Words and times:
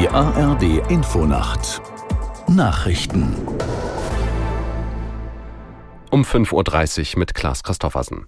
Die 0.00 0.08
ARD 0.08 0.80
Infonacht 0.88 1.82
Nachrichten 2.48 3.36
um 6.10 6.22
5.30 6.22 7.12
Uhr 7.12 7.18
mit 7.18 7.34
Klaas 7.34 7.62
Christoffersen. 7.62 8.26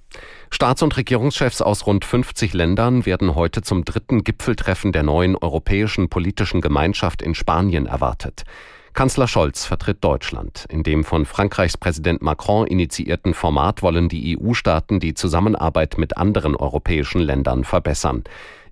Staats- 0.50 0.82
und 0.82 0.94
Regierungschefs 0.98 1.62
aus 1.62 1.86
rund 1.86 2.04
50 2.04 2.52
Ländern 2.52 3.06
werden 3.06 3.34
heute 3.34 3.62
zum 3.62 3.86
dritten 3.86 4.22
Gipfeltreffen 4.22 4.92
der 4.92 5.02
neuen 5.02 5.34
europäischen 5.34 6.10
politischen 6.10 6.60
Gemeinschaft 6.60 7.22
in 7.22 7.34
Spanien 7.34 7.86
erwartet. 7.86 8.44
Kanzler 8.92 9.26
Scholz 9.26 9.64
vertritt 9.64 10.04
Deutschland. 10.04 10.66
In 10.68 10.82
dem 10.82 11.04
von 11.04 11.24
Frankreichs 11.24 11.78
Präsident 11.78 12.20
Macron 12.20 12.66
initiierten 12.66 13.32
Format 13.32 13.82
wollen 13.82 14.10
die 14.10 14.36
EU-Staaten 14.38 15.00
die 15.00 15.14
Zusammenarbeit 15.14 15.96
mit 15.96 16.18
anderen 16.18 16.54
europäischen 16.54 17.22
Ländern 17.22 17.64
verbessern. 17.64 18.24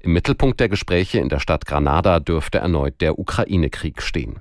Im 0.03 0.13
Mittelpunkt 0.15 0.61
der 0.61 0.69
Gespräche 0.69 1.19
in 1.19 1.29
der 1.29 1.41
Stadt 1.41 1.67
Granada 1.67 2.21
dürfte 2.21 2.59
erneut 2.59 3.01
der 3.01 3.19
Ukraine-Krieg 3.19 4.01
stehen. 4.01 4.41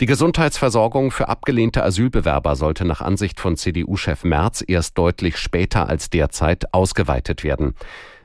Die 0.00 0.06
Gesundheitsversorgung 0.06 1.10
für 1.10 1.28
abgelehnte 1.28 1.84
Asylbewerber 1.84 2.56
sollte 2.56 2.84
nach 2.84 3.00
Ansicht 3.00 3.38
von 3.38 3.56
CDU-Chef 3.56 4.24
Merz 4.24 4.64
erst 4.66 4.96
deutlich 4.98 5.36
später 5.36 5.88
als 5.88 6.10
derzeit 6.10 6.72
ausgeweitet 6.72 7.44
werden. 7.44 7.74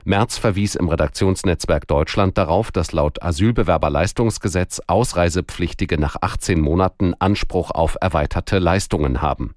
Merz 0.04 0.38
verwies 0.38 0.74
im 0.74 0.88
Redaktionsnetzwerk 0.88 1.86
Deutschland 1.86 2.38
darauf, 2.38 2.72
dass 2.72 2.92
laut 2.92 3.22
Asylbewerberleistungsgesetz 3.22 4.80
Ausreisepflichtige 4.86 5.98
nach 5.98 6.16
18 6.20 6.60
Monaten 6.60 7.14
Anspruch 7.18 7.70
auf 7.70 7.96
erweiterte 8.00 8.58
Leistungen 8.58 9.20
haben. 9.20 9.54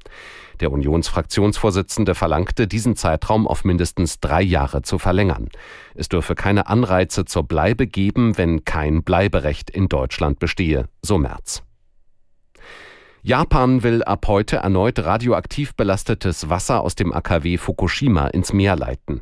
Der 0.61 0.71
Unionsfraktionsvorsitzende 0.71 2.13
verlangte, 2.13 2.67
diesen 2.67 2.95
Zeitraum 2.95 3.47
auf 3.47 3.63
mindestens 3.63 4.19
drei 4.19 4.43
Jahre 4.43 4.83
zu 4.83 4.99
verlängern. 4.99 5.49
Es 5.95 6.07
dürfe 6.07 6.35
keine 6.35 6.67
Anreize 6.67 7.25
zur 7.25 7.43
Bleibe 7.43 7.87
geben, 7.87 8.37
wenn 8.37 8.63
kein 8.63 9.03
Bleiberecht 9.03 9.71
in 9.71 9.89
Deutschland 9.89 10.37
bestehe, 10.37 10.87
so 11.01 11.17
Merz. 11.17 11.63
Japan 13.23 13.83
will 13.83 14.03
ab 14.03 14.27
heute 14.27 14.57
erneut 14.57 14.99
radioaktiv 14.99 15.75
belastetes 15.75 16.49
Wasser 16.49 16.81
aus 16.81 16.95
dem 16.95 17.11
AKW 17.11 17.57
Fukushima 17.57 18.27
ins 18.27 18.53
Meer 18.53 18.75
leiten. 18.75 19.21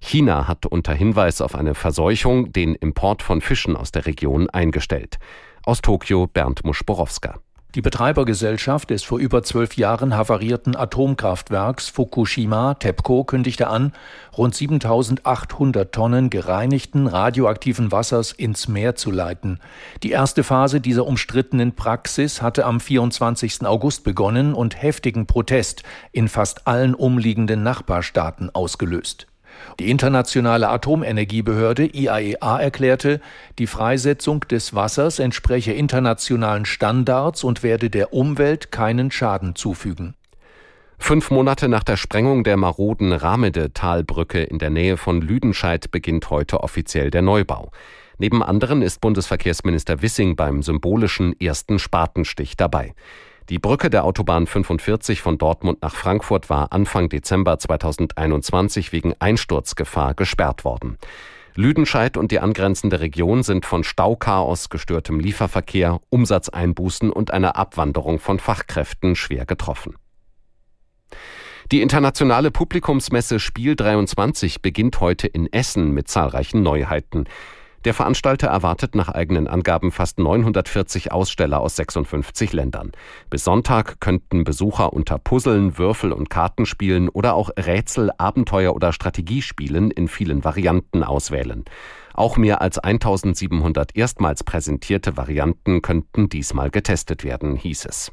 China 0.00 0.48
hat 0.48 0.66
unter 0.66 0.94
Hinweis 0.94 1.40
auf 1.40 1.54
eine 1.54 1.74
Verseuchung 1.74 2.52
den 2.52 2.74
Import 2.74 3.22
von 3.22 3.40
Fischen 3.40 3.76
aus 3.76 3.92
der 3.92 4.06
Region 4.06 4.50
eingestellt. 4.50 5.18
Aus 5.64 5.82
Tokio 5.82 6.26
Bernd 6.26 6.64
Muschborowska. 6.64 7.40
Die 7.76 7.82
Betreibergesellschaft 7.82 8.90
des 8.90 9.04
vor 9.04 9.20
über 9.20 9.44
zwölf 9.44 9.76
Jahren 9.76 10.16
havarierten 10.16 10.74
Atomkraftwerks 10.74 11.88
Fukushima 11.88 12.74
TEPCO 12.74 13.22
kündigte 13.22 13.68
an, 13.68 13.92
rund 14.36 14.56
7800 14.56 15.92
Tonnen 15.92 16.30
gereinigten 16.30 17.06
radioaktiven 17.06 17.92
Wassers 17.92 18.32
ins 18.32 18.66
Meer 18.66 18.96
zu 18.96 19.12
leiten. 19.12 19.60
Die 20.02 20.10
erste 20.10 20.42
Phase 20.42 20.80
dieser 20.80 21.06
umstrittenen 21.06 21.76
Praxis 21.76 22.42
hatte 22.42 22.66
am 22.66 22.80
24. 22.80 23.64
August 23.64 24.02
begonnen 24.02 24.52
und 24.52 24.82
heftigen 24.82 25.26
Protest 25.26 25.84
in 26.10 26.28
fast 26.28 26.66
allen 26.66 26.96
umliegenden 26.96 27.62
Nachbarstaaten 27.62 28.52
ausgelöst. 28.52 29.29
Die 29.78 29.90
internationale 29.90 30.68
Atomenergiebehörde 30.68 31.86
IAEA 31.86 32.58
e 32.58 32.62
erklärte, 32.62 33.20
die 33.58 33.66
Freisetzung 33.66 34.40
des 34.42 34.74
Wassers 34.74 35.18
entspreche 35.18 35.72
internationalen 35.72 36.64
Standards 36.64 37.44
und 37.44 37.62
werde 37.62 37.90
der 37.90 38.12
Umwelt 38.12 38.72
keinen 38.72 39.10
Schaden 39.10 39.54
zufügen. 39.54 40.14
Fünf 40.98 41.30
Monate 41.30 41.68
nach 41.68 41.82
der 41.82 41.96
Sprengung 41.96 42.44
der 42.44 42.58
maroden 42.58 43.12
Ramede-Talbrücke 43.12 44.42
in 44.42 44.58
der 44.58 44.68
Nähe 44.68 44.98
von 44.98 45.22
Lüdenscheid 45.22 45.90
beginnt 45.90 46.28
heute 46.28 46.62
offiziell 46.62 47.10
der 47.10 47.22
Neubau. 47.22 47.70
Neben 48.18 48.42
anderen 48.42 48.82
ist 48.82 49.00
Bundesverkehrsminister 49.00 50.02
Wissing 50.02 50.36
beim 50.36 50.62
symbolischen 50.62 51.34
ersten 51.40 51.78
Spatenstich 51.78 52.54
dabei. 52.54 52.94
Die 53.50 53.58
Brücke 53.58 53.90
der 53.90 54.04
Autobahn 54.04 54.46
45 54.46 55.22
von 55.22 55.36
Dortmund 55.36 55.82
nach 55.82 55.96
Frankfurt 55.96 56.48
war 56.48 56.70
Anfang 56.70 57.08
Dezember 57.08 57.58
2021 57.58 58.92
wegen 58.92 59.12
Einsturzgefahr 59.18 60.14
gesperrt 60.14 60.64
worden. 60.64 60.98
Lüdenscheid 61.56 62.16
und 62.16 62.30
die 62.30 62.38
angrenzende 62.38 63.00
Region 63.00 63.42
sind 63.42 63.66
von 63.66 63.82
Stauchaos, 63.82 64.68
gestörtem 64.68 65.18
Lieferverkehr, 65.18 66.00
Umsatzeinbußen 66.10 67.10
und 67.10 67.32
einer 67.32 67.56
Abwanderung 67.56 68.20
von 68.20 68.38
Fachkräften 68.38 69.16
schwer 69.16 69.46
getroffen. 69.46 69.96
Die 71.72 71.82
internationale 71.82 72.52
Publikumsmesse 72.52 73.40
Spiel 73.40 73.74
23 73.74 74.62
beginnt 74.62 75.00
heute 75.00 75.26
in 75.26 75.52
Essen 75.52 75.90
mit 75.90 76.06
zahlreichen 76.06 76.62
Neuheiten. 76.62 77.24
Der 77.86 77.94
Veranstalter 77.94 78.48
erwartet 78.48 78.94
nach 78.94 79.08
eigenen 79.08 79.48
Angaben 79.48 79.90
fast 79.90 80.18
940 80.18 81.12
Aussteller 81.12 81.60
aus 81.60 81.76
56 81.76 82.52
Ländern. 82.52 82.92
Bis 83.30 83.44
Sonntag 83.44 84.00
könnten 84.00 84.44
Besucher 84.44 84.92
unter 84.92 85.18
Puzzeln, 85.18 85.78
Würfel- 85.78 86.12
und 86.12 86.28
Kartenspielen 86.28 87.08
oder 87.08 87.34
auch 87.34 87.48
Rätsel, 87.56 88.10
Abenteuer 88.18 88.74
oder 88.74 88.92
Strategiespielen 88.92 89.90
in 89.90 90.08
vielen 90.08 90.44
Varianten 90.44 91.02
auswählen. 91.02 91.64
Auch 92.12 92.36
mehr 92.36 92.60
als 92.60 92.78
1700 92.78 93.96
erstmals 93.96 94.44
präsentierte 94.44 95.16
Varianten 95.16 95.80
könnten 95.80 96.28
diesmal 96.28 96.70
getestet 96.70 97.24
werden, 97.24 97.56
hieß 97.56 97.86
es. 97.86 98.12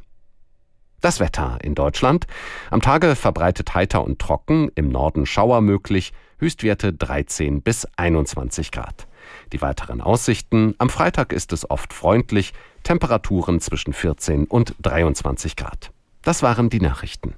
Das 1.01 1.19
Wetter 1.19 1.59
in 1.61 1.75
Deutschland. 1.75 2.25
Am 2.71 2.81
Tage 2.81 3.15
verbreitet 3.15 3.75
heiter 3.75 4.03
und 4.03 4.19
trocken, 4.19 4.71
im 4.75 4.87
Norden 4.87 5.25
Schauer 5.25 5.59
möglich, 5.59 6.13
Höchstwerte 6.39 6.93
13 6.93 7.61
bis 7.61 7.85
21 7.97 8.71
Grad. 8.71 9.07
Die 9.53 9.61
weiteren 9.61 10.01
Aussichten. 10.01 10.75
Am 10.77 10.89
Freitag 10.89 11.33
ist 11.33 11.53
es 11.53 11.69
oft 11.69 11.93
freundlich, 11.93 12.53
Temperaturen 12.83 13.59
zwischen 13.59 13.93
14 13.93 14.45
und 14.45 14.75
23 14.81 15.55
Grad. 15.55 15.91
Das 16.23 16.43
waren 16.43 16.69
die 16.69 16.79
Nachrichten. 16.81 17.35